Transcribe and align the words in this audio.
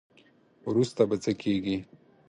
وروسته 0.69 1.01
به 1.09 1.15
څه 1.23 1.31
کیږي. 1.41 1.77